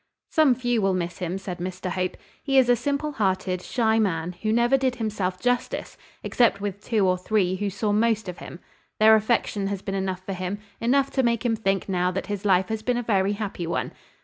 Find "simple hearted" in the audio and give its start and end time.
2.75-3.61